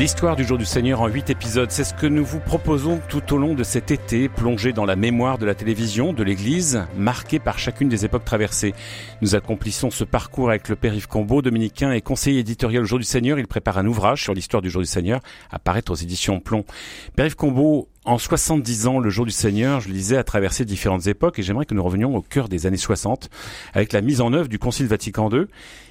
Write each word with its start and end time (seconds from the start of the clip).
L'histoire 0.00 0.34
du 0.34 0.44
jour 0.44 0.56
du 0.56 0.64
Seigneur 0.64 1.02
en 1.02 1.08
huit 1.08 1.28
épisodes, 1.28 1.70
c'est 1.70 1.84
ce 1.84 1.92
que 1.92 2.06
nous 2.06 2.24
vous 2.24 2.40
proposons 2.40 3.02
tout 3.10 3.34
au 3.34 3.36
long 3.36 3.52
de 3.52 3.62
cet 3.62 3.90
été, 3.90 4.30
plongé 4.30 4.72
dans 4.72 4.86
la 4.86 4.96
mémoire 4.96 5.36
de 5.36 5.44
la 5.44 5.54
télévision, 5.54 6.14
de 6.14 6.22
l'Église, 6.22 6.86
marqué 6.96 7.38
par 7.38 7.58
chacune 7.58 7.90
des 7.90 8.06
époques 8.06 8.24
traversées. 8.24 8.72
Nous 9.20 9.34
accomplissons 9.34 9.90
ce 9.90 10.04
parcours 10.04 10.48
avec 10.48 10.70
le 10.70 10.76
Père 10.76 10.94
Yves 10.94 11.06
Combeau, 11.06 11.42
dominicain 11.42 11.92
et 11.92 12.00
conseiller 12.00 12.40
éditorial 12.40 12.84
au 12.84 12.86
jour 12.86 12.98
du 12.98 13.04
Seigneur. 13.04 13.38
Il 13.38 13.46
prépare 13.46 13.76
un 13.76 13.86
ouvrage 13.86 14.22
sur 14.22 14.32
l'histoire 14.32 14.62
du 14.62 14.70
jour 14.70 14.80
du 14.80 14.88
Seigneur, 14.88 15.20
à 15.50 15.58
paraître 15.58 15.92
aux 15.92 15.96
éditions 15.96 16.40
Plomb. 16.40 16.64
Père 17.14 17.26
Yves 17.26 17.36
Combeau, 17.36 17.86
en 18.06 18.16
70 18.16 18.86
ans, 18.86 19.00
le 19.00 19.10
jour 19.10 19.26
du 19.26 19.32
Seigneur, 19.32 19.82
je 19.82 19.88
le 19.88 19.94
disais, 19.94 20.16
a 20.16 20.24
traversé 20.24 20.64
différentes 20.64 21.08
époques 21.08 21.38
et 21.38 21.42
j'aimerais 21.42 21.66
que 21.66 21.74
nous 21.74 21.82
revenions 21.82 22.16
au 22.16 22.22
cœur 22.22 22.48
des 22.48 22.64
années 22.64 22.78
60 22.78 23.28
avec 23.74 23.92
la 23.92 24.00
mise 24.00 24.22
en 24.22 24.32
œuvre 24.32 24.48
du 24.48 24.58
Concile 24.58 24.86
Vatican 24.86 25.28
II 25.30 25.44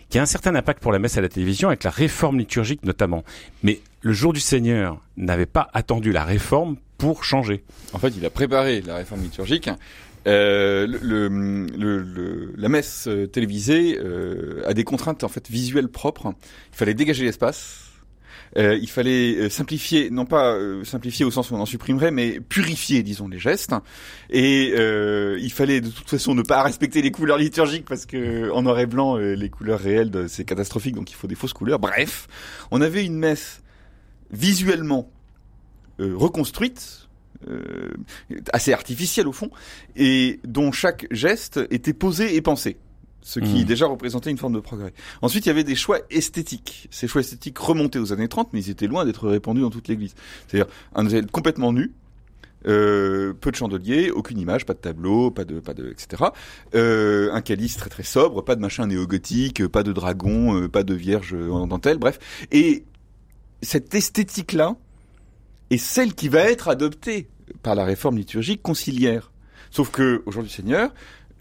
qui 0.10 0.18
a 0.18 0.24
un 0.24 0.26
certain 0.26 0.56
impact 0.56 0.82
pour 0.82 0.92
la 0.92 0.98
messe 0.98 1.18
à 1.18 1.22
la 1.22 1.30
télévision 1.30 1.68
avec 1.68 1.84
la 1.84 1.92
réforme 1.92 2.40
liturgique 2.40 2.84
notamment. 2.84 3.24
Mais 3.62 3.80
le 4.02 4.14
jour 4.14 4.34
du 4.34 4.40
Seigneur 4.40 5.02
n'avait 5.18 5.46
pas 5.46 5.70
attendu 5.74 6.12
la 6.12 6.24
réforme 6.24 6.78
pour 6.98 7.24
changer. 7.24 7.64
En 7.94 8.00
fait, 8.00 8.14
il 8.18 8.26
a 8.26 8.30
préparé 8.30 8.82
la 8.82 8.96
réforme 8.96 9.22
liturgique. 9.22 9.70
Euh, 10.28 10.86
le, 10.86 11.30
le, 11.30 12.54
la 12.58 12.70
messe 12.70 13.08
télévisée 13.32 13.98
euh, 14.00 14.62
a 14.66 14.74
des 14.74 14.84
contraintes 14.84 15.24
en 15.24 15.30
fait 15.30 15.50
visuelles 15.50 15.88
propres. 15.88 16.34
Il 16.74 16.76
fallait 16.76 16.94
dégager 16.94 17.24
l'espace 17.24 17.90
euh, 18.58 18.78
il 18.82 18.90
fallait 18.90 19.36
euh, 19.36 19.50
simplifier, 19.50 20.10
non 20.10 20.26
pas 20.26 20.54
euh, 20.54 20.84
simplifier 20.84 21.26
au 21.26 21.32
sens 21.32 21.52
où 21.52 21.56
on 21.56 21.60
en 21.60 21.66
supprimerait, 21.66 22.12
mais 22.12 22.40
purifier, 22.40 23.04
disons, 23.04 23.28
les 23.28 23.40
gestes. 23.40 23.74
Et 24.30 24.70
il 24.70 25.52
fallait 25.52 25.82
de 25.82 25.90
toute 25.90 26.10
façon 26.10 26.36
ne 26.36 26.42
pas 26.42 26.64
respecter 26.64 27.02
les 27.02 27.12
couleurs 27.12 27.38
liturgiques 27.38 27.86
parce 27.86 28.06
que 28.06 28.52
en 28.52 28.62
noir 28.62 28.80
et 28.80 28.86
blanc, 28.86 29.18
les 29.18 29.50
couleurs 29.50 29.80
réelles, 29.80 30.26
c'est 30.28 30.46
catastrophique, 30.46 30.96
donc 30.96 31.12
il 31.12 31.16
faut 31.16 31.28
des 31.28 31.36
fausses 31.36 31.54
couleurs. 31.54 31.80
Bref, 31.80 32.28
on 32.72 32.82
avait 32.82 33.06
une 33.06 33.18
messe 33.18 33.62
visuellement 34.32 35.10
reconstruite. 36.00 37.08
assez 38.52 38.74
artificielle 38.74 39.28
au 39.28 39.32
fond, 39.32 39.50
et 39.96 40.40
dont 40.44 40.72
chaque 40.74 41.08
geste 41.10 41.60
était 41.72 41.94
posé 41.94 42.36
et 42.36 42.42
pensé 42.42 42.78
ce 43.22 43.40
qui 43.40 43.64
hmm. 43.64 43.66
déjà 43.66 43.86
représentait 43.86 44.32
une 44.32 44.38
forme 44.38 44.54
de 44.54 44.60
progrès. 44.60 44.94
Ensuite, 45.22 45.46
il 45.46 45.50
y 45.50 45.52
avait 45.52 45.64
des 45.64 45.76
choix 45.76 46.00
esthétiques. 46.10 46.88
Ces 46.90 47.08
choix 47.08 47.22
esthétiques 47.22 47.58
remontaient 47.58 48.00
aux 48.00 48.14
années 48.14 48.28
30, 48.28 48.54
mais 48.54 48.62
ils 48.62 48.70
étaient 48.70 48.88
loin 48.88 49.06
d'être 49.06 49.28
répandus 49.28 49.62
dans 49.62 49.70
toute 49.70 49.88
l'Église. 49.88 50.16
C'est-à-dire 50.48 50.72
un 50.96 51.06
hôtel 51.06 51.28
complètement 51.28 51.74
nu, 51.74 51.92
euh, 52.68 53.34
peu 53.40 53.52
de 53.52 53.56
chandeliers, 53.56 54.12
aucune 54.12 54.40
image, 54.40 54.66
pas 54.66 54.74
de 54.74 54.80
tableau, 54.80 55.32
pas 55.32 55.46
de, 55.46 55.60
pas 55.60 55.74
de, 55.74 55.90
etc. 55.90 56.24
Euh, 56.76 57.32
un 57.32 57.42
calice 57.42 57.78
très 57.78 57.90
très 57.90 58.04
sobre, 58.04 58.44
pas 58.44 58.56
de 58.56 58.62
machin 58.62 58.88
néo-gothique, 58.88 59.68
pas 59.68 59.84
de 59.84 59.94
dragon, 59.94 60.60
euh, 60.60 60.68
pas 60.68 60.84
de 60.84 60.94
vierge 60.94 61.34
en 61.34 61.68
dentelle, 61.68 61.98
bref. 61.98 62.20
Et 62.52 62.84
cette 63.62 63.94
esthétique-là 63.94 64.76
est 65.70 65.78
celle 65.78 66.14
qui 66.14 66.30
va 66.30 66.42
être 66.42 66.68
adoptée 66.68 67.28
par 67.64 67.76
la 67.76 67.86
réforme 67.86 68.18
liturgique 68.18 68.62
conciliaire. 68.62 69.32
Sauf 69.72 69.92
que 69.92 70.24
aujourd'hui, 70.26 70.52
Seigneur, 70.52 70.92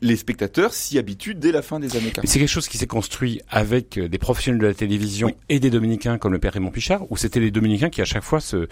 les 0.01 0.17
spectateurs 0.17 0.75
s'y 0.75 0.99
habituent 0.99 1.35
dès 1.35 1.51
la 1.51 1.63
fin 1.63 1.81
des 1.81 1.97
années 1.97 2.11
40. 2.11 2.29
C'est 2.29 2.39
quelque 2.39 2.49
chose 2.49 2.69
qui 2.69 2.79
s'est 2.79 2.87
construit 2.87 3.41
avec 3.49 3.99
euh, 3.99 4.09
des 4.09 4.19
professionnels 4.19 4.61
de 4.61 4.67
la 4.67 4.75
télévision 4.75 5.35
et 5.49 5.59
des 5.59 5.71
dominicains 5.71 6.19
comme 6.19 6.33
le 6.33 6.39
père 6.39 6.53
Raymond 6.53 6.71
Pichard, 6.71 7.11
ou 7.11 7.17
c'était 7.17 7.41
les 7.41 7.51
dominicains 7.51 7.91
qui 7.91 8.01
à 8.01 8.05
chaque 8.05 8.23
fois 8.23 8.41
se, 8.41 8.69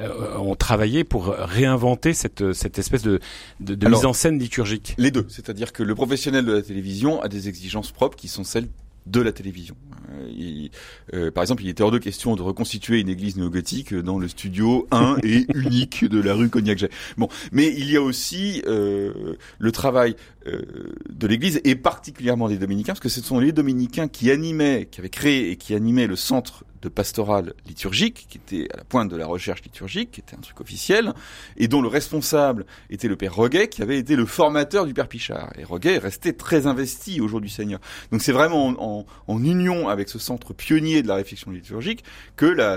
euh, 0.00 0.36
ont 0.38 0.54
travaillé 0.54 1.04
pour 1.04 1.26
réinventer 1.26 2.14
cette, 2.14 2.52
cette 2.52 2.78
espèce 2.78 3.02
de, 3.02 3.20
de, 3.60 3.88
mise 3.88 4.06
en 4.06 4.12
scène 4.12 4.38
liturgique? 4.38 4.94
Les 4.96 5.10
deux, 5.10 5.26
c'est-à-dire 5.28 5.72
que 5.72 5.82
le 5.82 5.94
professionnel 5.94 6.44
de 6.44 6.52
la 6.52 6.62
télévision 6.62 7.20
a 7.20 7.28
des 7.28 7.48
exigences 7.48 7.90
propres 7.90 8.16
qui 8.16 8.28
sont 8.28 8.44
celles 8.44 8.68
de 9.06 9.20
la 9.20 9.32
télévision. 9.32 9.76
Euh, 10.12 10.68
euh, 11.14 11.30
par 11.30 11.42
exemple, 11.42 11.62
il 11.62 11.68
était 11.68 11.82
hors 11.82 11.90
de 11.90 11.98
question 11.98 12.36
de 12.36 12.42
reconstituer 12.42 13.00
une 13.00 13.08
église 13.08 13.36
néo-gothique 13.36 13.94
dans 13.94 14.18
le 14.18 14.28
studio 14.28 14.86
1 14.90 15.18
et 15.22 15.46
unique 15.54 16.04
de 16.04 16.20
la 16.20 16.34
rue 16.34 16.48
cognac 16.48 16.84
Bon, 17.16 17.28
mais 17.52 17.72
il 17.76 17.90
y 17.90 17.96
a 17.96 18.02
aussi 18.02 18.62
euh, 18.66 19.34
le 19.58 19.72
travail 19.72 20.16
de 20.46 21.26
l'église 21.26 21.60
et 21.64 21.74
particulièrement 21.74 22.48
des 22.48 22.56
dominicains, 22.56 22.92
parce 22.92 23.00
que 23.00 23.10
ce 23.10 23.20
sont 23.20 23.38
les 23.38 23.52
dominicains 23.52 24.08
qui 24.08 24.30
animaient, 24.30 24.88
qui 24.90 25.00
avaient 25.00 25.10
créé 25.10 25.50
et 25.50 25.56
qui 25.56 25.74
animaient 25.74 26.06
le 26.06 26.16
centre 26.16 26.64
de 26.82 26.88
pastoral 26.88 27.54
liturgique, 27.66 28.26
qui 28.28 28.38
était 28.38 28.72
à 28.72 28.78
la 28.78 28.84
pointe 28.84 29.10
de 29.10 29.16
la 29.16 29.26
recherche 29.26 29.62
liturgique, 29.62 30.12
qui 30.12 30.20
était 30.20 30.36
un 30.36 30.40
truc 30.40 30.60
officiel, 30.60 31.12
et 31.56 31.68
dont 31.68 31.82
le 31.82 31.88
responsable 31.88 32.66
était 32.88 33.08
le 33.08 33.16
père 33.16 33.34
Roguet, 33.34 33.68
qui 33.68 33.82
avait 33.82 33.98
été 33.98 34.16
le 34.16 34.26
formateur 34.26 34.86
du 34.86 34.94
père 34.94 35.08
Pichard. 35.08 35.52
Et 35.58 35.64
Roguet 35.64 35.94
est 35.94 35.98
resté 35.98 36.34
très 36.34 36.66
investi 36.66 37.20
au 37.20 37.28
jour 37.28 37.40
du 37.40 37.48
Seigneur. 37.48 37.80
Donc 38.12 38.22
c'est 38.22 38.32
vraiment 38.32 38.68
en, 38.68 39.06
en, 39.26 39.44
union 39.44 39.88
avec 39.88 40.08
ce 40.08 40.18
centre 40.18 40.52
pionnier 40.52 41.02
de 41.02 41.08
la 41.08 41.14
réflexion 41.14 41.50
liturgique 41.50 42.04
que 42.36 42.46
la, 42.46 42.76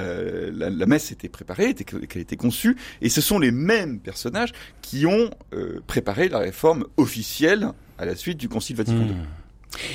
la, 0.51 0.69
la 0.69 0.85
messe 0.85 1.11
était 1.11 1.29
préparée, 1.29 1.73
qu'elle 1.73 2.21
était 2.21 2.37
conçue, 2.37 2.77
et 3.01 3.09
ce 3.09 3.21
sont 3.21 3.39
les 3.39 3.51
mêmes 3.51 3.99
personnages 3.99 4.53
qui 4.81 5.05
ont 5.05 5.29
euh, 5.53 5.81
préparé 5.87 6.29
la 6.29 6.39
réforme 6.39 6.85
officielle 6.97 7.69
à 7.97 8.05
la 8.05 8.15
suite 8.15 8.37
du 8.37 8.49
Concile 8.49 8.75
Vatican 8.75 9.01
II. 9.01 9.11
Hmm. 9.11 9.25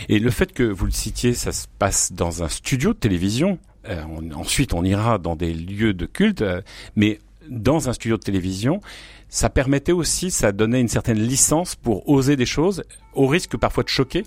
Et 0.09 0.19
le 0.19 0.31
fait 0.31 0.53
que 0.53 0.63
vous 0.63 0.87
le 0.87 0.91
citiez, 0.91 1.35
ça 1.35 1.53
se 1.53 1.67
passe 1.79 2.13
dans 2.13 2.43
un 2.43 2.49
studio 2.49 2.93
de 2.93 2.99
télévision? 2.99 3.59
Euh, 3.89 4.03
ensuite, 4.35 4.75
on 4.75 4.85
ira 4.85 5.19
dans 5.19 5.37
des 5.37 5.55
lieux 5.55 5.95
de 5.95 6.07
culte, 6.07 6.43
euh, 6.43 6.61
mais 6.97 7.19
dans 7.49 7.89
un 7.89 7.93
studio 7.93 8.17
de 8.17 8.23
télévision, 8.23 8.81
ça 9.29 9.51
permettait 9.51 9.93
aussi, 9.93 10.31
ça 10.31 10.53
donnait 10.53 10.81
une 10.81 10.89
certaine 10.89 11.19
licence 11.19 11.75
pour 11.75 12.09
oser 12.09 12.37
des 12.37 12.47
choses, 12.47 12.83
au 13.15 13.27
risque 13.27 13.57
parfois 13.57 13.85
de 13.85 13.89
choquer. 13.89 14.25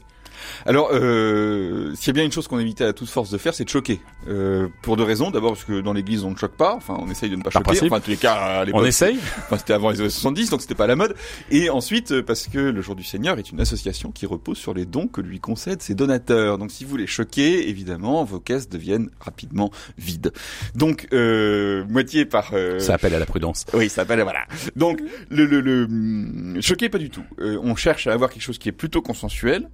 Alors, 0.65 0.89
euh, 0.93 1.93
s'il 1.95 2.07
y 2.07 2.09
a 2.11 2.13
bien 2.13 2.23
une 2.23 2.31
chose 2.31 2.47
qu'on 2.47 2.59
évitait 2.59 2.83
à 2.83 2.93
toute 2.93 3.09
force 3.09 3.29
de 3.29 3.37
faire, 3.37 3.53
c'est 3.53 3.63
de 3.63 3.69
choquer. 3.69 3.99
Euh, 4.27 4.67
pour 4.81 4.97
deux 4.97 5.03
raisons. 5.03 5.31
D'abord 5.31 5.53
parce 5.53 5.65
que 5.65 5.81
dans 5.81 5.93
l'église, 5.93 6.23
on 6.23 6.31
ne 6.31 6.37
choque 6.37 6.55
pas. 6.55 6.75
Enfin, 6.75 6.97
on 6.99 7.09
essaye 7.09 7.29
de 7.29 7.35
ne 7.35 7.41
pas 7.41 7.49
choquer. 7.49 7.85
Enfin, 7.85 7.97
en 7.97 7.99
tous 7.99 8.09
les 8.09 8.17
cas, 8.17 8.33
à 8.33 8.65
l'époque. 8.65 8.81
On 8.81 8.85
essaye. 8.85 9.17
Enfin, 9.39 9.57
c'était 9.57 9.73
avant 9.73 9.89
les 9.89 9.99
années 9.99 10.09
70, 10.09 10.49
donc 10.49 10.61
c'était 10.61 10.75
pas 10.75 10.87
la 10.87 10.95
mode. 10.95 11.15
Et 11.49 11.69
ensuite, 11.69 12.11
euh, 12.11 12.23
parce 12.23 12.47
que 12.47 12.59
le 12.59 12.81
Jour 12.81 12.95
du 12.95 13.03
Seigneur 13.03 13.39
est 13.39 13.51
une 13.51 13.59
association 13.59 14.11
qui 14.11 14.25
repose 14.25 14.57
sur 14.57 14.73
les 14.73 14.85
dons 14.85 15.07
que 15.07 15.21
lui 15.21 15.39
concèdent 15.39 15.81
ses 15.81 15.95
donateurs. 15.95 16.57
Donc, 16.57 16.71
si 16.71 16.85
vous 16.85 16.97
les 16.97 17.07
choquez, 17.07 17.69
évidemment, 17.69 18.23
vos 18.23 18.39
caisses 18.39 18.69
deviennent 18.69 19.09
rapidement 19.19 19.71
vides. 19.97 20.31
Donc, 20.75 21.07
euh, 21.13 21.85
moitié 21.89 22.25
par... 22.25 22.51
Euh... 22.53 22.79
Ça 22.79 22.95
appelle 22.95 23.15
à 23.15 23.19
la 23.19 23.25
prudence. 23.25 23.65
Oui, 23.73 23.89
ça 23.89 24.01
appelle 24.01 24.21
à... 24.21 24.23
Voilà. 24.23 24.45
Donc, 24.75 25.01
le, 25.29 25.45
le, 25.45 25.61
le... 25.61 25.85
Hum, 25.85 26.57
choquer, 26.61 26.89
pas 26.89 26.97
du 26.97 27.09
tout. 27.09 27.23
Euh, 27.39 27.59
on 27.61 27.75
cherche 27.75 28.07
à 28.07 28.13
avoir 28.13 28.29
quelque 28.29 28.43
chose 28.43 28.57
qui 28.57 28.69
est 28.69 28.73
plutôt 28.73 29.01
consensuel, 29.01 29.69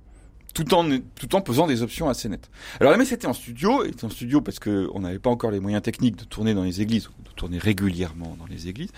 tout 0.58 0.74
en 0.74 0.90
tout 1.16 1.36
en 1.36 1.42
posant 1.42 1.68
des 1.68 1.84
options 1.84 2.10
assez 2.10 2.28
nettes. 2.30 2.50
Alors 2.80 2.92
la 2.92 2.98
messe 2.98 3.12
était 3.12 3.28
en 3.28 3.34
studio, 3.34 3.84
était 3.84 4.06
en 4.06 4.10
studio 4.10 4.42
parce 4.42 4.58
que 4.58 4.90
on 4.94 5.02
n'avait 5.02 5.20
pas 5.20 5.30
encore 5.30 5.52
les 5.52 5.60
moyens 5.60 5.84
techniques 5.84 6.16
de 6.16 6.24
tourner 6.24 6.56
dans 6.56 6.64
les 6.64 6.82
églises, 6.82 7.10
de 7.24 7.32
tourner 7.36 7.60
régulièrement 7.60 8.36
dans 8.40 8.48
les 8.48 8.68
églises. 8.68 8.90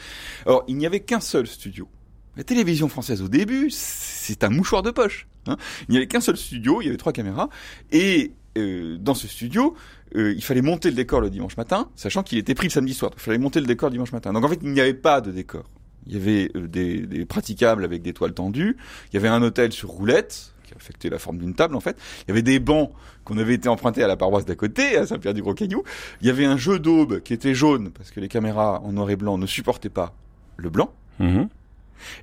Alors 0.46 0.64
il 0.70 0.78
n'y 0.78 0.86
avait 0.86 1.02
qu'un 1.02 1.20
seul 1.20 1.48
studio. 1.48 1.90
La 2.38 2.46
télévision 2.46 2.88
française 2.88 3.22
au 3.22 3.28
début, 3.28 3.70
c'est 3.72 4.46
un 4.46 4.50
mouchoir 4.50 4.84
de 4.84 4.92
poche. 4.92 5.28
Hein. 5.48 5.58
Il 5.90 5.92
n'y 5.92 5.98
avait 5.98 6.08
qu'un 6.08 6.22
seul 6.22 6.38
studio, 6.38 6.82
il 6.82 6.86
y 6.86 6.88
avait 6.88 6.98
trois 6.98 7.12
caméras, 7.12 7.50
et 7.92 8.32
euh, 8.58 8.98
dans 8.98 9.16
ce 9.16 9.28
studio, 9.28 9.76
euh, 10.16 10.34
il 10.34 10.44
fallait 10.44 10.62
monter 10.62 10.90
le 10.90 10.96
décor 10.96 11.20
le 11.20 11.30
dimanche 11.30 11.58
matin, 11.58 11.90
sachant 11.96 12.24
qu'il 12.24 12.38
était 12.38 12.56
pris 12.56 12.68
le 12.68 12.72
samedi 12.72 12.94
soir. 12.94 13.12
il 13.18 13.22
fallait 13.22 13.38
monter 13.38 13.60
le 13.60 13.66
décor 13.66 13.90
le 13.90 13.94
dimanche 13.94 14.14
matin. 14.14 14.32
Donc 14.32 14.46
en 14.46 14.48
fait, 14.48 14.60
il 14.62 14.72
n'y 14.72 14.80
avait 14.80 14.94
pas 14.94 15.20
de 15.20 15.32
décor. 15.32 15.66
Il 16.08 16.14
y 16.14 16.16
avait 16.16 16.50
euh, 16.56 16.70
des, 16.70 17.06
des, 17.06 17.26
praticables 17.26 17.84
avec 17.84 18.02
des 18.02 18.14
toiles 18.14 18.34
tendues. 18.34 18.78
Il 19.12 19.16
y 19.16 19.18
avait 19.18 19.28
un 19.28 19.42
hôtel 19.42 19.74
sur 19.74 19.90
roulette 19.90 20.54
qui 20.70 20.76
affectait 20.76 21.10
la 21.10 21.20
forme 21.20 21.38
d'une 21.38 21.54
table 21.54 21.76
en 21.76 21.80
fait. 21.80 21.98
Il 22.22 22.30
y 22.30 22.32
avait 22.32 22.42
des 22.42 22.60
bancs 22.60 22.92
qu'on 23.24 23.38
avait 23.38 23.56
été 23.56 23.70
empruntés 23.70 24.04
à 24.04 24.08
la 24.08 24.18
paroisse 24.18 24.46
d'à 24.46 24.56
côté, 24.56 24.98
à 24.98 25.06
Saint-Pierre-du-Gros-Caillou. 25.06 25.84
Il 26.22 26.28
y 26.28 26.30
avait 26.30 26.46
un 26.46 26.58
jeu 26.58 26.80
d'aube 26.80 27.22
qui 27.22 27.34
était 27.34 27.54
jaune 27.54 27.92
parce 27.92 28.12
que 28.12 28.20
les 28.20 28.28
caméras 28.28 28.82
en 28.84 28.94
noir 28.94 29.10
et 29.10 29.16
blanc 29.16 29.38
ne 29.38 29.46
supportaient 29.46 29.90
pas 29.90 30.14
le 30.58 30.70
blanc. 30.70 30.94
Mhm. 31.20 31.50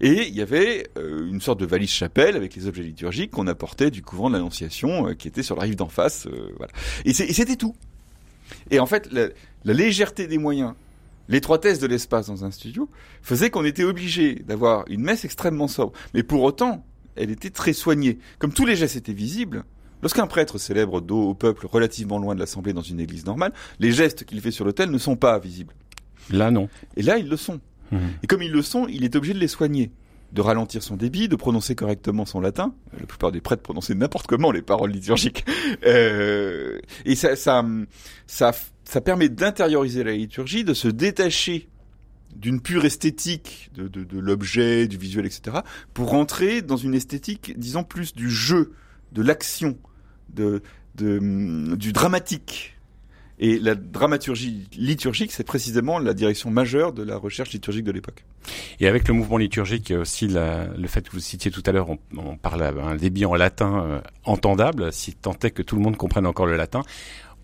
Et 0.00 0.26
il 0.26 0.34
y 0.34 0.40
avait 0.40 0.88
euh, 0.96 1.28
une 1.28 1.40
sorte 1.40 1.60
de 1.60 1.66
valise 1.66 1.90
chapelle 1.90 2.34
avec 2.34 2.54
les 2.54 2.66
objets 2.66 2.82
liturgiques 2.82 3.32
qu'on 3.32 3.46
apportait 3.46 3.90
du 3.90 4.00
couvent 4.00 4.30
de 4.30 4.34
l'Annonciation 4.34 5.08
euh, 5.08 5.14
qui 5.14 5.28
était 5.28 5.42
sur 5.42 5.54
la 5.56 5.62
rive 5.62 5.76
d'en 5.76 5.88
face. 5.88 6.26
Euh, 6.26 6.50
voilà. 6.56 6.72
Et 7.04 7.12
c'était 7.12 7.56
tout. 7.56 7.74
Et 8.70 8.78
en 8.78 8.86
fait, 8.86 9.12
la, 9.12 9.28
la 9.64 9.72
légèreté 9.74 10.28
des 10.28 10.38
moyens 10.38 10.72
l'étroitesse 11.28 11.78
de 11.78 11.86
l'espace 11.86 12.28
dans 12.28 12.44
un 12.44 12.50
studio 12.50 12.88
faisait 13.22 13.50
qu'on 13.50 13.64
était 13.64 13.84
obligé 13.84 14.36
d'avoir 14.36 14.84
une 14.88 15.02
messe 15.02 15.24
extrêmement 15.24 15.68
sobre. 15.68 15.92
Mais 16.14 16.22
pour 16.22 16.42
autant, 16.42 16.84
elle 17.16 17.30
était 17.30 17.50
très 17.50 17.72
soignée. 17.72 18.18
Comme 18.38 18.52
tous 18.52 18.66
les 18.66 18.76
gestes 18.76 18.96
étaient 18.96 19.12
visibles, 19.12 19.64
lorsqu'un 20.02 20.26
prêtre 20.26 20.58
célèbre 20.58 21.00
dos 21.00 21.30
au 21.30 21.34
peuple 21.34 21.66
relativement 21.66 22.18
loin 22.18 22.34
de 22.34 22.40
l'assemblée 22.40 22.72
dans 22.72 22.82
une 22.82 23.00
église 23.00 23.26
normale, 23.26 23.52
les 23.78 23.92
gestes 23.92 24.24
qu'il 24.24 24.40
fait 24.40 24.50
sur 24.50 24.64
l'autel 24.64 24.90
ne 24.90 24.98
sont 24.98 25.16
pas 25.16 25.38
visibles. 25.38 25.74
Là, 26.30 26.50
non. 26.50 26.68
Et 26.96 27.02
là, 27.02 27.18
ils 27.18 27.28
le 27.28 27.36
sont. 27.36 27.60
Mmh. 27.92 27.98
Et 28.22 28.26
comme 28.26 28.42
ils 28.42 28.52
le 28.52 28.62
sont, 28.62 28.86
il 28.88 29.04
est 29.04 29.14
obligé 29.14 29.34
de 29.34 29.38
les 29.38 29.48
soigner 29.48 29.90
de 30.32 30.40
ralentir 30.40 30.82
son 30.82 30.96
débit, 30.96 31.28
de 31.28 31.36
prononcer 31.36 31.74
correctement 31.74 32.26
son 32.26 32.40
latin. 32.40 32.74
La 32.98 33.06
plupart 33.06 33.32
des 33.32 33.40
prêtres 33.40 33.62
prononçaient 33.62 33.94
n'importe 33.94 34.26
comment 34.26 34.50
les 34.52 34.62
paroles 34.62 34.90
liturgiques. 34.90 35.44
Euh, 35.84 36.78
et 37.04 37.16
ça, 37.16 37.36
ça, 37.36 37.64
ça, 38.26 38.52
ça 38.84 39.00
permet 39.00 39.28
d'intérioriser 39.28 40.04
la 40.04 40.12
liturgie, 40.12 40.64
de 40.64 40.74
se 40.74 40.88
détacher 40.88 41.68
d'une 42.36 42.60
pure 42.60 42.84
esthétique 42.84 43.70
de, 43.74 44.18
l'objet, 44.18 44.86
du 44.86 44.96
visuel, 44.96 45.26
etc., 45.26 45.58
pour 45.94 46.10
rentrer 46.10 46.62
dans 46.62 46.76
une 46.76 46.94
esthétique, 46.94 47.58
disons, 47.58 47.84
plus 47.84 48.14
du 48.14 48.30
jeu, 48.30 48.72
de 49.12 49.22
l'action, 49.22 49.76
de, 50.28 50.62
de, 50.94 51.74
du 51.76 51.92
dramatique. 51.92 52.76
Et 53.38 53.58
la 53.58 53.74
dramaturgie 53.74 54.66
liturgique, 54.76 55.30
c'est 55.30 55.44
précisément 55.44 55.98
la 55.98 56.14
direction 56.14 56.50
majeure 56.50 56.94
de 56.94 57.02
la 57.02 57.18
recherche 57.18 57.52
liturgique 57.52 57.84
de 57.84 57.92
l'époque. 57.92 58.24
Et 58.80 58.88
avec 58.88 59.08
le 59.08 59.14
mouvement 59.14 59.36
liturgique, 59.36 59.90
aussi 59.90 60.28
le 60.28 60.86
fait 60.86 61.06
que 61.06 61.12
vous 61.12 61.20
citiez 61.20 61.50
tout 61.50 61.62
à 61.66 61.72
l'heure, 61.72 61.88
on, 62.16 62.36
parle 62.36 62.62
un 62.62 62.96
débit 62.96 63.26
en 63.26 63.34
latin 63.34 63.84
euh, 63.84 64.00
entendable, 64.24 64.92
si 64.92 65.14
tant 65.14 65.36
est 65.42 65.50
que 65.50 65.62
tout 65.62 65.76
le 65.76 65.82
monde 65.82 65.96
comprenne 65.96 66.26
encore 66.26 66.46
le 66.46 66.56
latin 66.56 66.82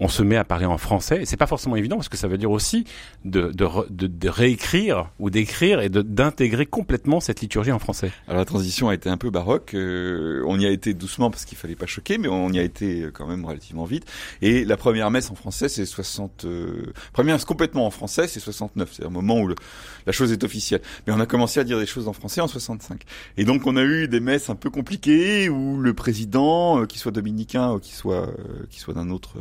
on 0.03 0.09
se 0.09 0.25
met 0.25 0.37
à 0.37 0.43
parler 0.43 0.67
en 0.67 0.79
français. 0.79 1.23
Et 1.23 1.27
c'est 1.27 1.37
pas 1.37 1.47
forcément 1.47 1.77
évident 1.77 1.95
parce 1.95 2.09
que 2.09 2.17
ça 2.17 2.27
veut 2.27 2.37
dire 2.37 2.51
aussi 2.51 2.85
de, 3.25 3.53
de, 3.53 4.29
réécrire 4.29 5.11
ou 5.21 5.31
d'écrire 5.31 5.81
et 5.81 5.89
d'intégrer 5.89 6.67
complètement 6.67 7.21
cette 7.21 7.41
liturgie 7.41 7.71
en 7.71 7.79
français. 7.79 8.11
Alors 8.27 8.41
la 8.41 8.45
transition 8.45 8.89
a 8.89 8.95
été 8.95 9.09
un 9.09 9.17
peu 9.17 9.31
baroque. 9.31 9.75
Euh, 9.75 10.43
on 10.49 10.59
y 10.59 10.67
a 10.67 10.71
été 10.71 10.93
doucement 10.93 11.31
parce 11.31 11.45
qu'il 11.45 11.57
fallait 11.57 11.77
pas 11.77 11.87
choquer, 11.87 12.19
mais 12.19 12.27
on 12.27 12.51
y 12.51 12.59
a 12.59 12.63
été 12.63 13.11
quand 13.15 13.29
même 13.29 13.45
relativement 13.45 13.85
vite. 13.85 14.05
Et 14.43 14.65
la 14.65 14.77
première 14.77 15.09
messe 15.13 15.31
en 15.31 15.37
français, 15.37 15.69
c'est 15.69 15.87
60. 15.87 16.47
Euh, 16.47 16.93
première 17.13 17.37
messe 17.37 17.45
complètement 17.45 17.87
en 17.87 17.91
français, 17.91 18.27
c'est 18.27 18.41
69. 18.41 18.91
C'est 18.93 19.07
un 19.07 19.11
moment 19.11 19.39
où 19.39 19.55
la 20.07 20.13
chose 20.13 20.33
est 20.33 20.43
officielle. 20.43 20.83
Mais 21.07 21.13
on 21.13 21.21
a 21.21 21.27
commencé 21.27 21.61
à 21.61 21.65
dire 21.65 21.79
des 21.79 21.87
choses 21.87 22.09
en 22.09 22.13
français 22.13 22.41
en 22.41 22.49
65. 22.49 23.03
Et 23.37 23.45
donc 23.45 23.69
on 23.69 23.77
a 23.77 23.85
eu 23.85 24.09
des 24.09 24.21
messes 24.21 24.51
un 24.51 24.57
peu 24.57 24.69
compliquées 24.69 25.49
où 25.49 25.79
le 25.79 25.95
président, 25.95 26.81
euh, 26.81 26.87
qui 26.87 26.99
soit 26.99 27.13
dominicain 27.13 27.71
ou 27.71 27.79
qui 27.79 27.93
soit 27.95 28.29
qui 28.69 28.81
soit 28.81 28.95
d'un 28.95 29.11
autre 29.11 29.37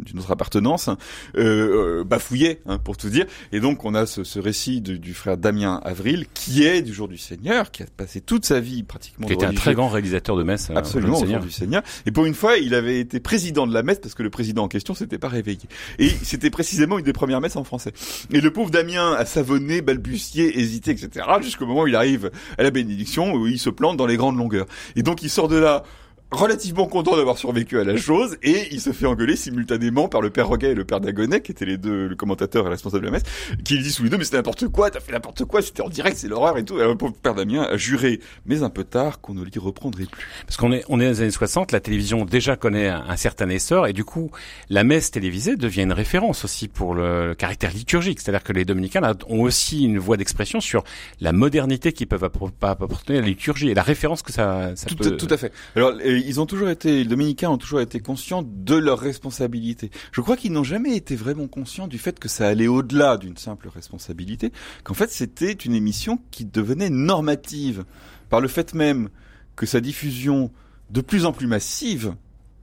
d'une 0.00 0.18
autre 0.18 0.30
appartenance, 0.30 0.88
euh, 0.88 2.00
euh, 2.00 2.04
bafouillait, 2.04 2.60
hein, 2.66 2.78
pour 2.78 2.96
tout 2.96 3.08
dire. 3.08 3.26
Et 3.52 3.60
donc 3.60 3.84
on 3.84 3.94
a 3.94 4.06
ce, 4.06 4.24
ce 4.24 4.38
récit 4.38 4.80
du 4.80 5.14
frère 5.14 5.36
Damien 5.36 5.80
Avril, 5.84 6.26
qui 6.34 6.64
est 6.64 6.82
du 6.82 6.92
jour 6.92 7.08
du 7.08 7.18
Seigneur, 7.18 7.70
qui 7.70 7.82
a 7.82 7.86
passé 7.96 8.20
toute 8.20 8.44
sa 8.44 8.60
vie 8.60 8.82
pratiquement. 8.82 9.26
Qui 9.26 9.32
était 9.32 9.46
un 9.46 9.54
très 9.54 9.74
grand 9.74 9.88
réalisateur 9.88 10.36
de 10.36 10.42
messe. 10.42 10.70
Euh, 10.70 10.76
Absolument, 10.76 11.18
au 11.18 11.26
jour 11.26 11.38
du 11.40 11.50
Seigneur. 11.50 11.82
Et 12.06 12.10
pour 12.10 12.24
une 12.24 12.34
fois, 12.34 12.56
il 12.58 12.74
avait 12.74 13.00
été 13.00 13.20
président 13.20 13.66
de 13.66 13.74
la 13.74 13.82
messe 13.82 13.98
parce 13.98 14.14
que 14.14 14.22
le 14.22 14.30
président 14.30 14.64
en 14.64 14.68
question 14.68 14.94
s'était 14.94 15.18
pas 15.18 15.28
réveillé. 15.28 15.68
Et 15.98 16.08
c'était 16.08 16.50
précisément 16.50 16.98
une 16.98 17.04
des 17.04 17.12
premières 17.12 17.40
messes 17.40 17.56
en 17.56 17.64
français. 17.64 17.92
Et 18.32 18.40
le 18.40 18.50
pauvre 18.50 18.70
Damien 18.70 19.12
a 19.12 19.24
savonné, 19.24 19.82
balbutié, 19.82 20.58
hésité, 20.58 20.90
etc. 20.92 21.26
jusqu'au 21.42 21.66
moment 21.66 21.82
où 21.82 21.86
il 21.86 21.96
arrive 21.96 22.30
à 22.58 22.62
la 22.62 22.70
bénédiction 22.70 23.32
où 23.32 23.46
il 23.46 23.58
se 23.58 23.70
plante 23.70 23.96
dans 23.96 24.06
les 24.06 24.16
grandes 24.16 24.36
longueurs. 24.36 24.66
Et 24.96 25.02
donc 25.02 25.22
il 25.22 25.30
sort 25.30 25.48
de 25.48 25.56
là 25.56 25.84
relativement 26.30 26.86
content 26.86 27.16
d'avoir 27.16 27.38
survécu 27.38 27.78
à 27.78 27.84
la 27.84 27.96
chose 27.96 28.36
et 28.42 28.68
il 28.72 28.80
se 28.80 28.92
fait 28.92 29.06
engueuler 29.06 29.36
simultanément 29.36 30.08
par 30.08 30.20
le 30.20 30.30
père 30.30 30.48
Roguet 30.48 30.72
et 30.72 30.74
le 30.74 30.84
père 30.84 31.00
Dagonet 31.00 31.40
qui 31.40 31.52
étaient 31.52 31.64
les 31.64 31.78
deux 31.78 32.08
le 32.08 32.16
commentateur 32.16 32.66
et 32.66 32.70
responsable 32.70 33.02
de 33.02 33.06
la 33.06 33.12
messe 33.12 33.22
qui 33.64 33.76
lui 33.76 33.82
disent 33.82 33.96
tous 33.96 34.02
les 34.02 34.10
deux 34.10 34.18
mais 34.18 34.24
c'est 34.24 34.36
n'importe 34.36 34.68
quoi 34.68 34.90
t'as 34.90 35.00
fait 35.00 35.12
n'importe 35.12 35.44
quoi 35.44 35.62
c'était 35.62 35.82
en 35.82 35.88
direct 35.88 36.16
c'est 36.16 36.28
l'horreur 36.28 36.58
et 36.58 36.64
tout. 36.64 36.78
Et 36.78 36.84
le 36.84 36.96
pauvre 36.96 37.14
père 37.14 37.34
Damien 37.34 37.62
a 37.62 37.76
juré 37.76 38.20
mais 38.46 38.62
un 38.62 38.70
peu 38.70 38.84
tard 38.84 39.20
qu'on 39.20 39.34
ne 39.34 39.44
l'y 39.44 39.58
reprendrait 39.58 40.06
plus. 40.06 40.26
Parce 40.46 40.56
qu'on 40.56 40.72
est 40.72 40.84
on 40.88 40.98
est 41.00 41.04
dans 41.04 41.10
les 41.10 41.20
années 41.20 41.30
60 41.30 41.72
la 41.72 41.80
télévision 41.80 42.24
déjà 42.24 42.56
connaît 42.56 42.88
un, 42.88 43.16
certain 43.16 43.48
essor 43.48 43.86
et 43.86 43.92
du 43.92 44.04
coup 44.04 44.30
la 44.70 44.82
messe 44.82 45.10
télévisée 45.10 45.56
devient 45.56 45.82
une 45.82 45.92
référence 45.92 46.44
aussi 46.44 46.68
pour 46.68 46.94
le, 46.94 47.34
caractère 47.34 47.72
liturgique. 47.72 48.20
C'est-à-dire 48.20 48.42
que 48.42 48.52
les 48.52 48.64
dominicains 48.64 49.14
ont 49.28 49.42
aussi 49.42 49.84
une 49.84 49.98
voix 49.98 50.16
d'expression 50.16 50.60
sur 50.60 50.84
la 51.20 51.32
modernité 51.32 51.92
qu'ils 51.92 52.06
peuvent 52.06 52.24
apporter 52.24 53.18
à 53.18 53.20
la 53.20 53.26
liturgie 53.26 53.70
et 53.70 53.74
la 53.74 53.82
référence 53.82 54.22
que 54.22 54.32
ça, 54.32 54.72
ça 54.74 54.86
tout, 54.86 54.96
peut... 54.96 55.16
tout 55.16 55.28
à 55.30 55.36
fait. 55.36 55.52
Alors 55.76 55.92
ils 56.18 56.40
ont 56.40 56.46
toujours 56.46 56.68
été, 56.68 57.02
les 57.02 57.04
dominicains 57.04 57.50
ont 57.50 57.58
toujours 57.58 57.80
été 57.80 58.00
conscients 58.00 58.42
de 58.44 58.74
leur 58.74 58.98
responsabilité. 58.98 59.90
Je 60.12 60.20
crois 60.20 60.36
qu'ils 60.36 60.52
n'ont 60.52 60.64
jamais 60.64 60.96
été 60.96 61.16
vraiment 61.16 61.46
conscients 61.46 61.88
du 61.88 61.98
fait 61.98 62.18
que 62.18 62.28
ça 62.28 62.48
allait 62.48 62.66
au-delà 62.66 63.16
d'une 63.16 63.36
simple 63.36 63.68
responsabilité, 63.68 64.52
qu'en 64.82 64.94
fait 64.94 65.10
c'était 65.10 65.52
une 65.52 65.74
émission 65.74 66.18
qui 66.30 66.44
devenait 66.44 66.90
normative 66.90 67.84
par 68.30 68.40
le 68.40 68.48
fait 68.48 68.74
même 68.74 69.08
que 69.56 69.66
sa 69.66 69.80
diffusion 69.80 70.50
de 70.90 71.00
plus 71.00 71.26
en 71.26 71.32
plus 71.32 71.46
massive 71.46 72.14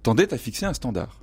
tendait 0.03 0.33
à 0.33 0.37
fixer 0.37 0.65
un 0.65 0.73
standard. 0.73 1.20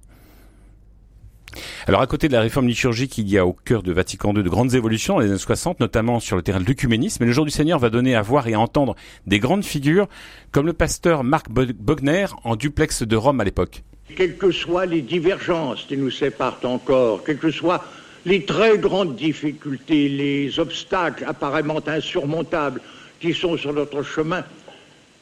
Alors 1.89 2.03
à 2.03 2.07
côté 2.07 2.29
de 2.29 2.35
la 2.35 2.43
réforme 2.43 2.69
liturgique, 2.69 3.17
il 3.17 3.31
y 3.31 3.39
a 3.39 3.47
au 3.47 3.55
cœur 3.55 3.83
de 3.83 3.93
Vatican 3.93 4.35
II 4.35 4.43
de 4.43 4.49
grandes 4.51 4.75
évolutions 4.75 5.15
dans 5.15 5.21
les 5.21 5.31
années 5.31 5.39
60, 5.39 5.81
notamment 5.81 6.21
sur 6.21 6.37
le 6.37 6.43
terrain 6.43 6.61
de 6.61 6.67
l'œcuménisme. 6.67 7.23
Et 7.23 7.27
le 7.27 7.33
jour 7.33 7.47
du 7.47 7.51
Seigneur 7.51 7.79
va 7.79 7.89
donner 7.89 8.15
à 8.15 8.21
voir 8.21 8.47
et 8.47 8.53
à 8.53 8.61
entendre 8.61 8.95
des 9.27 9.39
grandes 9.39 9.65
figures 9.65 10.07
comme 10.53 10.67
le 10.67 10.75
pasteur 10.75 11.25
Marc 11.25 11.47
Bogner 11.49 12.27
en 12.45 12.57
duplex 12.57 13.05
de 13.05 13.17
Rome 13.17 13.41
à 13.41 13.45
l'époque. 13.45 13.85
Quelles 14.15 14.37
que 14.37 14.51
soient 14.51 14.85
les 14.85 15.01
divergences 15.01 15.87
qui 15.89 15.97
nous 15.97 16.11
séparent 16.11 16.61
encore, 16.65 17.25
quelles 17.25 17.39
que 17.39 17.51
soient 17.51 17.83
les 18.27 18.45
très 18.45 18.77
grandes 18.77 19.17
difficultés, 19.17 20.11
les 20.11 20.61
obstacles 20.61 21.25
apparemment 21.27 21.81
insurmontables 21.87 22.83
qui 23.19 23.33
sont 23.33 23.57
sur 23.57 23.73
notre 23.73 24.03
chemin, 24.03 24.45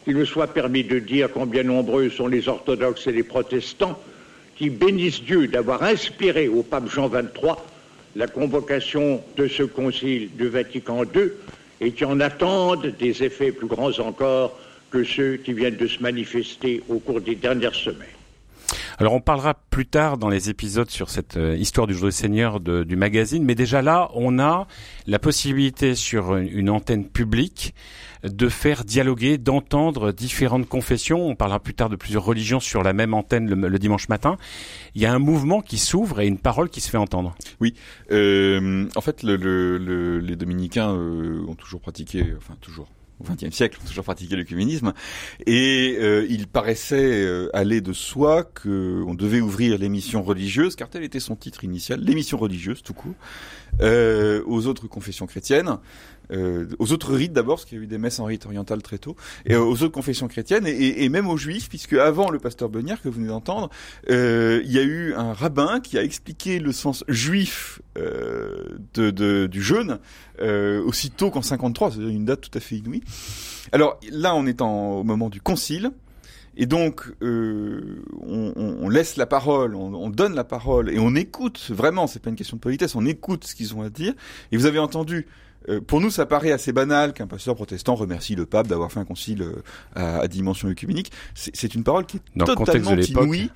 qu'il 0.03 0.17
me 0.17 0.25
soit 0.25 0.49
permis 0.49 0.83
de 0.83 0.99
dire 0.99 1.31
combien 1.33 1.63
nombreux 1.63 2.11
sont 2.11 2.27
les 2.27 2.49
orthodoxes 2.49 3.07
et 3.07 3.13
les 3.13 3.23
protestants, 3.23 3.97
qui 4.57 4.71
bénissent 4.71 5.23
Dieu 5.23 5.47
d'avoir 5.47 5.83
inspiré 5.83 6.49
au 6.49 6.63
pape 6.63 6.89
Jean 6.91 7.09
XXIII 7.09 7.55
la 8.17 8.27
convocation 8.27 9.23
de 9.37 9.47
ce 9.47 9.63
concile 9.63 10.31
du 10.37 10.49
Vatican 10.49 11.05
II 11.05 11.31
et 11.81 11.93
qui 11.93 12.05
en 12.05 12.21
attendent 12.21 12.95
des 12.99 13.23
effets 13.23 13.53
plus 13.53 13.67
grands 13.67 13.99
encore 13.99 14.59
que 14.91 15.05
ceux 15.05 15.37
qui 15.37 15.53
viennent 15.53 15.77
de 15.77 15.87
se 15.87 16.03
manifester 16.03 16.83
au 16.89 16.99
cours 16.99 17.21
des 17.21 17.35
dernières 17.35 17.75
semaines. 17.75 18.16
Alors 18.99 19.13
on 19.13 19.21
parlera 19.21 19.55
plus 19.55 19.87
tard 19.87 20.17
dans 20.17 20.29
les 20.31 20.49
épisodes 20.49 20.89
sur 20.89 21.11
cette 21.11 21.37
euh, 21.37 21.55
histoire 21.57 21.87
du 21.87 21.95
jour 21.95 22.11
Seigneur 22.11 22.61
du 22.61 22.97
magazine, 22.97 23.45
mais 23.45 23.55
déjà 23.55 23.83
là, 23.83 24.11
on 24.15 24.39
a 24.39 24.67
la 25.07 25.19
possibilité 25.19 25.95
sur 25.95 26.37
une 26.37 26.71
antenne 26.71 27.07
publique 27.07 27.75
de 28.25 28.49
faire 28.49 28.85
dialoguer, 28.85 29.39
d'entendre 29.39 30.13
différentes 30.13 30.69
confessions. 30.69 31.27
On 31.27 31.35
parlera 31.35 31.61
plus 31.61 31.75
tard 31.75 31.91
de 31.91 31.97
plusieurs 31.97 32.25
religions 32.25 32.61
sur 32.61 32.83
la 32.83 32.93
même 32.93 33.15
antenne 33.15 33.49
le, 33.49 33.79
dimanche 33.79 34.09
matin. 34.09 34.37
Il 34.95 35.03
y 35.03 35.07
a 35.07 35.13
un 35.13 35.19
mouvement 35.19 35.61
qui 35.61 35.79
s'ouvre 35.79 36.21
et 36.21 36.27
une 36.27 36.39
parole 36.39 36.71
qui 36.71 36.81
se 36.81 36.91
fait 36.91 36.97
entendre. 36.97 37.35
Oui, 37.61 37.75
euh, 38.11 38.89
en 38.97 39.01
fait, 39.01 39.23
les 39.23 40.37
dominicains 40.37 40.95
euh, 40.95 41.45
ont 41.47 41.55
toujours 41.55 41.81
pratiqué, 41.81 42.35
enfin 42.37 42.57
toujours, 42.61 42.89
au 43.21 43.25
XXe 43.25 43.55
siècle, 43.55 43.79
ont 43.83 43.87
toujours 43.87 44.05
pratiqué 44.05 44.37
l'œcuménisme, 44.37 44.93
et 45.47 45.97
euh, 46.01 46.27
il 46.29 46.47
paraissait 46.47 47.23
euh, 47.25 47.49
aller 47.55 47.81
de 47.81 47.93
soi 47.93 48.45
qu'on 48.45 49.15
devait 49.15 49.41
ouvrir 49.41 49.79
l'émission 49.79 50.23
religieuse, 50.23 50.77
car 50.77 50.89
tel 50.89 51.03
était 51.03 51.21
son 51.21 51.37
titre 51.37 51.65
initial, 51.65 52.01
l'émission 52.01 52.39
religieuse 52.39 52.83
tout 52.83 52.95
court, 52.95 53.15
euh, 53.81 54.43
aux 54.47 54.67
autres 54.67 54.87
confessions 54.87 55.27
chrétiennes, 55.27 55.79
euh, 56.33 56.67
aux 56.79 56.93
autres 56.93 57.15
rites 57.15 57.33
d'abord, 57.33 57.57
parce 57.57 57.65
qu'il 57.67 57.79
y 57.79 57.81
a 57.81 57.85
eu 57.85 57.87
des 57.87 57.99
messes 57.99 58.19
en 58.19 58.25
rite 58.25 58.47
oriental 58.47 58.83
très 58.83 58.99
tôt, 58.99 59.17
et 59.45 59.55
euh, 59.55 59.61
aux 59.61 59.83
autres 59.83 59.93
confessions 59.93 60.29
chrétiennes, 60.29 60.67
et, 60.67 61.05
et, 61.05 61.09
même 61.09 61.29
aux 61.29 61.37
juifs, 61.37 61.69
puisque 61.69 61.95
avant 61.95 62.31
le 62.31 62.39
pasteur 62.39 62.69
Bonnière 62.69 63.01
que 63.01 63.09
vous 63.09 63.17
venez 63.17 63.29
d'entendre, 63.29 63.71
euh, 64.11 64.61
il 64.65 64.73
y 64.73 64.79
a 64.79 64.83
eu 64.83 65.15
un 65.15 65.33
rabbin 65.33 65.81
qui 65.81 65.99
a 65.99 66.03
expliqué 66.03 66.59
le 66.59 66.73
sens 66.73 67.05
juif 67.09 67.81
euh, 67.97 68.79
de, 68.95 69.11
de, 69.11 69.47
du 69.47 69.63
jeûne 69.63 69.99
euh, 70.41 70.83
aussitôt 70.85 71.31
qu'en 71.31 71.43
53, 71.43 71.93
c'est 71.93 71.99
une 71.99 72.25
date 72.25 72.43
tout 72.43 72.57
à 72.57 72.61
fait 72.61 72.77
inouïe. 72.77 73.03
Alors 73.73 73.99
là, 74.11 74.35
on 74.35 74.47
est 74.47 74.61
en, 74.61 74.97
au 74.99 75.05
moment 75.05 75.29
du 75.29 75.41
concile. 75.41 75.91
Et 76.59 76.67
donc, 76.67 77.03
euh, 77.23 78.03
on, 78.23 78.53
on, 78.57 78.89
laisse 78.89 79.17
la 79.17 79.27
parole, 79.27 79.75
on, 79.75 79.93
on, 79.93 80.09
donne 80.09 80.35
la 80.35 80.45
parole 80.45 80.91
et 80.91 80.99
on 80.99 81.15
écoute. 81.15 81.71
Vraiment, 81.71 82.07
c'est 82.07 82.21
pas 82.21 82.31
une 82.31 82.37
question 82.37 82.57
de 82.57 82.63
politesse. 82.63 82.95
On 82.95 83.05
écoute 83.05 83.45
ce 83.45 83.55
qu'ils 83.55 83.75
ont 83.75 83.83
à 83.83 83.91
dire. 83.91 84.15
Et 84.53 84.57
vous 84.57 84.65
avez 84.65 84.79
entendu 84.79 85.27
euh, 85.69 85.81
pour 85.81 86.01
nous, 86.01 86.11
ça 86.11 86.27
paraît 86.27 86.53
assez 86.53 86.73
banal 86.73 87.13
qu'un 87.13 87.27
pasteur 87.27 87.55
protestant 87.55 87.95
remercie 87.95 88.35
le 88.35 88.47
pape 88.47 88.67
d'avoir 88.67 88.93
fait 88.93 89.01
un 89.01 89.05
concile 89.05 89.43
euh, 89.43 89.63
à, 89.95 90.29
dimension 90.29 90.69
œcuménique. 90.69 91.13
C'est 91.35 91.75
une 91.75 91.85
parole 91.85 92.07
qui 92.07 92.19
est 92.19 92.45
totalement 92.45 92.95
inouïe 92.95 93.51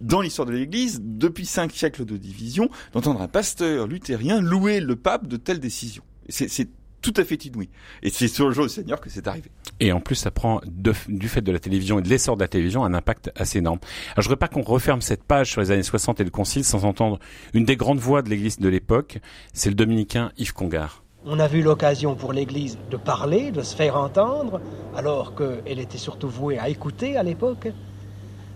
dans 0.00 0.20
l'histoire 0.20 0.46
de 0.46 0.52
l'Église, 0.52 1.00
depuis 1.02 1.46
cinq 1.46 1.72
siècles 1.72 2.04
de 2.04 2.16
division, 2.16 2.68
d'entendre 2.92 3.20
un 3.20 3.28
pasteur 3.28 3.86
luthérien 3.86 4.40
louer 4.40 4.80
le 4.80 4.96
pape 4.96 5.26
de 5.26 5.36
telles 5.36 5.60
décisions. 5.60 6.02
C'est 6.28 6.68
tout 7.04 7.12
à 7.18 7.24
fait 7.24 7.44
inouï. 7.44 7.68
Et 8.02 8.08
c'est 8.08 8.28
sur 8.28 8.48
le 8.48 8.54
jour 8.54 8.64
du 8.64 8.72
Seigneur 8.72 8.98
que 8.98 9.10
c'est 9.10 9.26
arrivé. 9.28 9.50
Et 9.78 9.92
en 9.92 10.00
plus, 10.00 10.14
ça 10.14 10.30
prend 10.30 10.62
du 10.64 11.28
fait 11.28 11.42
de 11.42 11.52
la 11.52 11.58
télévision 11.58 11.98
et 11.98 12.02
de 12.02 12.08
l'essor 12.08 12.36
de 12.36 12.42
la 12.42 12.48
télévision 12.48 12.84
un 12.84 12.94
impact 12.94 13.30
assez 13.36 13.58
énorme. 13.58 13.78
Alors, 14.12 14.22
je 14.22 14.28
voudrais 14.28 14.38
pas 14.38 14.48
qu'on 14.48 14.62
referme 14.62 15.02
cette 15.02 15.22
page 15.22 15.50
sur 15.50 15.60
les 15.60 15.70
années 15.70 15.82
60 15.82 16.20
et 16.20 16.24
le 16.24 16.30
Concile 16.30 16.64
sans 16.64 16.86
entendre 16.86 17.18
une 17.52 17.66
des 17.66 17.76
grandes 17.76 17.98
voix 17.98 18.22
de 18.22 18.30
l'Église 18.30 18.58
de 18.58 18.68
l'époque, 18.68 19.18
c'est 19.52 19.68
le 19.68 19.74
dominicain 19.74 20.32
Yves 20.38 20.54
Congar. 20.54 21.03
On 21.26 21.38
a 21.38 21.46
vu 21.46 21.62
l'occasion 21.62 22.14
pour 22.16 22.34
l'Église 22.34 22.76
de 22.90 22.98
parler, 22.98 23.50
de 23.50 23.62
se 23.62 23.74
faire 23.74 23.96
entendre, 23.96 24.60
alors 24.94 25.34
qu'elle 25.34 25.78
était 25.78 25.96
surtout 25.96 26.28
vouée 26.28 26.58
à 26.58 26.68
écouter 26.68 27.16
à 27.16 27.22
l'époque. 27.22 27.68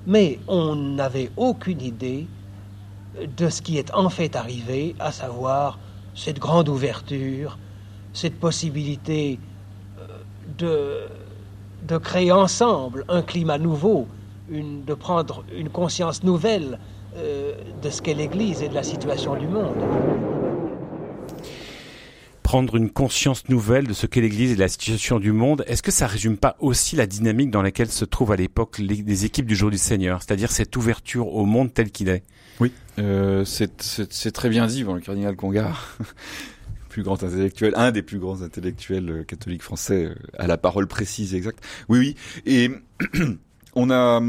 Mais 0.06 0.38
on 0.48 0.76
n'avait 0.76 1.30
aucune 1.38 1.80
idée 1.80 2.26
de 3.36 3.48
ce 3.48 3.62
qui 3.62 3.78
est 3.78 3.92
en 3.94 4.10
fait 4.10 4.36
arrivé, 4.36 4.94
à 4.98 5.12
savoir 5.12 5.78
cette 6.14 6.38
grande 6.38 6.68
ouverture, 6.68 7.58
cette 8.12 8.38
possibilité 8.38 9.38
euh, 10.62 11.06
de, 11.86 11.98
créer 11.98 12.32
ensemble 12.32 13.04
un 13.08 13.22
climat 13.22 13.56
nouveau, 13.56 14.06
de 14.50 14.94
prendre 14.94 15.42
une 15.56 15.70
conscience 15.70 16.22
nouvelle 16.22 16.78
euh, 17.16 17.52
de 17.82 17.88
ce 17.88 18.02
qu'est 18.02 18.14
l'Église 18.14 18.62
et 18.62 18.68
de 18.68 18.74
la 18.74 18.82
situation 18.82 19.36
du 19.36 19.46
monde. 19.46 20.17
Prendre 22.48 22.76
une 22.76 22.88
conscience 22.88 23.46
nouvelle 23.50 23.86
de 23.86 23.92
ce 23.92 24.06
qu'est 24.06 24.22
l'Église 24.22 24.52
et 24.52 24.56
la 24.56 24.68
situation 24.68 25.20
du 25.20 25.32
monde. 25.32 25.64
Est-ce 25.66 25.82
que 25.82 25.90
ça 25.90 26.06
résume 26.06 26.38
pas 26.38 26.56
aussi 26.60 26.96
la 26.96 27.06
dynamique 27.06 27.50
dans 27.50 27.60
laquelle 27.60 27.90
se 27.90 28.06
trouvent 28.06 28.32
à 28.32 28.36
l'époque 28.36 28.78
les, 28.78 29.26
équipes 29.26 29.44
du 29.44 29.54
Jour 29.54 29.70
du 29.70 29.76
Seigneur, 29.76 30.22
c'est-à-dire 30.22 30.50
cette 30.50 30.74
ouverture 30.74 31.34
au 31.34 31.44
monde 31.44 31.74
tel 31.74 31.90
qu'il 31.90 32.08
est? 32.08 32.22
Oui, 32.58 32.72
euh, 32.98 33.44
c'est 33.44 34.32
très 34.32 34.48
bien 34.48 34.66
dit, 34.66 34.82
bon, 34.82 34.94
le 34.94 35.02
cardinal 35.02 35.36
Congar. 35.36 35.98
plus 36.88 37.02
grand 37.02 37.22
intellectuel, 37.22 37.74
un 37.76 37.90
des 37.90 38.00
plus 38.00 38.18
grands 38.18 38.40
intellectuels 38.40 39.10
euh, 39.10 39.24
catholiques 39.24 39.62
français, 39.62 40.06
euh, 40.06 40.14
à 40.38 40.46
la 40.46 40.56
parole 40.56 40.86
précise 40.86 41.34
et 41.34 41.36
exacte. 41.36 41.62
Oui, 41.90 41.98
oui. 41.98 42.16
Et 42.46 42.70
on 43.74 43.90
a 43.90 44.22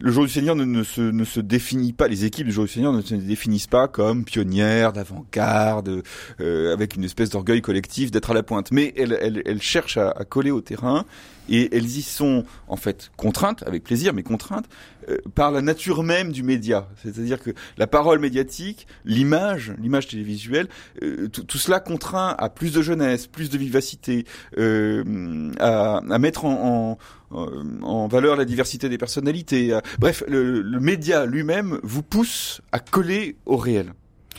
le 0.00 0.10
jour 0.10 0.24
du 0.24 0.30
Seigneur 0.30 0.56
ne, 0.56 0.82
se, 0.82 1.40
définit 1.40 1.92
pas, 1.92 2.08
les 2.08 2.24
équipes 2.24 2.46
du 2.46 2.52
jour 2.52 2.64
du 2.64 2.70
Seigneur 2.70 2.92
ne 2.92 3.02
se 3.02 3.14
définissent 3.14 3.66
pas 3.66 3.88
comme 3.88 4.24
pionnières, 4.24 4.92
d'avant-garde, 4.92 6.02
euh, 6.40 6.72
avec 6.72 6.96
une 6.96 7.04
espèce 7.04 7.30
d'orgueil 7.30 7.60
collectif 7.62 8.10
d'être 8.10 8.30
à 8.30 8.34
la 8.34 8.42
pointe. 8.42 8.70
Mais 8.70 8.92
elles, 8.96 9.42
elles, 9.44 9.62
cherchent 9.62 9.98
à, 9.98 10.12
coller 10.28 10.50
au 10.50 10.60
terrain 10.60 11.04
et 11.48 11.74
elles 11.76 11.84
y 11.86 12.02
sont 12.02 12.44
en 12.68 12.76
fait 12.76 13.10
contraintes, 13.16 13.62
avec 13.66 13.84
plaisir, 13.84 14.14
mais 14.14 14.22
contraintes 14.22 14.66
euh, 15.08 15.18
par 15.34 15.50
la 15.50 15.62
nature 15.62 16.02
même 16.02 16.32
du 16.32 16.42
média. 16.42 16.88
C'est-à-dire 17.02 17.40
que 17.40 17.50
la 17.76 17.86
parole 17.86 18.18
médiatique, 18.18 18.86
l'image, 19.04 19.72
l'image 19.78 20.08
télévisuelle, 20.08 20.68
euh, 21.02 21.28
tout 21.28 21.58
cela 21.58 21.80
contraint 21.80 22.34
à 22.38 22.48
plus 22.48 22.72
de 22.72 22.82
jeunesse, 22.82 23.26
plus 23.26 23.50
de 23.50 23.58
vivacité, 23.58 24.24
euh, 24.58 25.52
à, 25.60 25.98
à, 25.98 26.18
mettre 26.18 26.44
en, 26.44 26.98
en, 27.30 27.46
en, 27.82 28.08
valeur 28.08 28.36
la 28.36 28.44
diversité 28.44 28.88
des 28.88 28.98
personnalités. 28.98 29.78
Bref, 29.98 30.22
le, 30.28 30.60
le 30.60 30.80
média 30.80 31.26
lui-même 31.26 31.78
vous 31.82 32.02
pousse 32.02 32.60
à 32.72 32.78
coller 32.78 33.36
au 33.46 33.56
réel. 33.56 33.92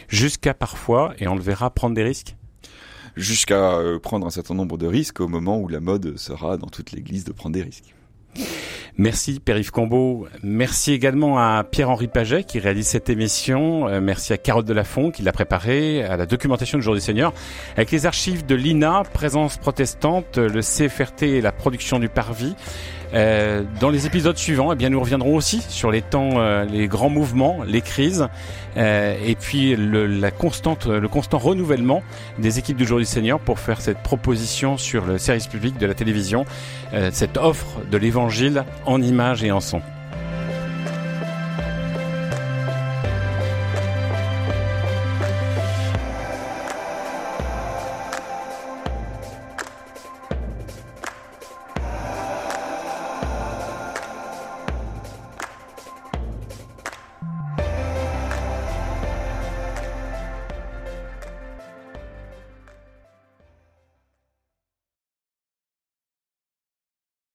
Jusqu'à 0.08 0.54
parfois, 0.54 1.14
et 1.20 1.28
on 1.28 1.36
le 1.36 1.42
verra, 1.42 1.70
prendre 1.70 1.96
des 1.96 2.04
risques? 2.04 2.36
Jusqu'à 3.16 3.80
prendre 4.04 4.28
un 4.28 4.30
certain 4.30 4.56
nombre 4.56 4.78
de 4.78 4.88
risques 4.88 5.22
au 5.22 5.28
moment 5.28 5.58
où 5.60 5.68
la 5.70 5.80
mode 5.80 6.18
sera 6.18 6.58
dans 6.58 6.68
toute 6.68 6.92
l'Église 6.92 7.24
de 7.24 7.32
prendre 7.32 7.54
des 7.54 7.64
risques. 7.64 7.95
Merci 8.98 9.42
Périph 9.42 9.72
Combo. 9.72 10.26
Merci 10.42 10.94
également 10.94 11.38
à 11.38 11.66
Pierre-Henri 11.70 12.08
Paget 12.08 12.46
qui 12.46 12.60
réalise 12.60 12.88
cette 12.88 13.10
émission. 13.10 13.90
Euh, 13.90 14.00
merci 14.00 14.32
à 14.32 14.38
Carotte 14.38 14.66
Delafont 14.66 15.12
qui 15.12 15.22
l'a 15.22 15.34
préparée, 15.34 16.02
à 16.04 16.16
la 16.16 16.26
documentation 16.26 16.78
du 16.78 16.84
Jour 16.84 16.94
du 16.94 17.02
Seigneur, 17.02 17.34
avec 17.76 17.92
les 17.92 18.06
archives 18.06 18.46
de 18.46 18.56
l'INA, 18.56 19.04
Présence 19.14 19.58
protestante, 19.58 20.38
le 20.38 20.62
CFRT 20.62 21.24
et 21.24 21.42
la 21.42 21.52
production 21.52 22.00
du 22.00 22.08
Parvis. 22.08 22.56
Euh, 23.14 23.64
dans 23.80 23.90
les 23.90 24.06
épisodes 24.06 24.38
suivants, 24.38 24.74
eh 24.78 24.90
nous 24.90 25.00
reviendrons 25.00 25.36
aussi 25.36 25.62
sur 25.70 25.92
les 25.92 26.02
temps, 26.02 26.40
euh, 26.40 26.66
les 26.66 26.88
grands 26.88 27.10
mouvements, 27.10 27.60
les 27.66 27.82
crises, 27.82 28.28
euh, 28.78 29.16
et 29.26 29.36
puis 29.36 29.76
le, 29.76 30.08
le 30.08 30.32
constant 30.32 31.38
renouvellement 31.38 32.04
des 32.40 32.60
équipes 32.60 32.78
du 32.78 32.86
Jour 32.86 33.00
du 33.00 33.06
Seigneur 33.06 33.40
pour 33.40 33.60
faire 33.60 33.82
cette 33.82 34.00
proposition 34.00 34.78
sur 34.78 35.06
le 35.06 35.18
service 35.18 35.48
public 35.48 35.78
de 35.78 35.86
la 35.86 35.94
télévision, 35.94 36.46
cette 37.12 37.38
offre 37.38 37.82
de 37.92 37.98
l'Évangile 37.98 38.64
en 38.86 39.02
images 39.02 39.44
et 39.44 39.52
en 39.52 39.60
son. 39.60 39.82